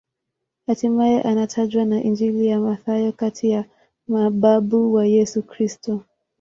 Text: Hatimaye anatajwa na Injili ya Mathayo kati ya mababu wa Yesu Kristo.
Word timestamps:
Hatimaye 0.67 1.21
anatajwa 1.21 1.85
na 1.85 2.03
Injili 2.03 2.47
ya 2.47 2.59
Mathayo 2.59 3.11
kati 3.11 3.49
ya 3.49 3.65
mababu 4.07 4.93
wa 4.93 5.05
Yesu 5.07 5.43
Kristo. 5.43 6.01